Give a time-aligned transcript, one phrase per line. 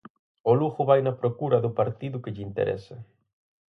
[0.49, 2.97] O Lugo vai na procura do partido que lle interesa.